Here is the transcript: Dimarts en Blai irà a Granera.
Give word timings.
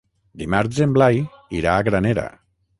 Dimarts 0.41 0.79
en 0.87 0.95
Blai 0.97 1.21
irà 1.61 1.77
a 1.83 1.87
Granera. 1.91 2.27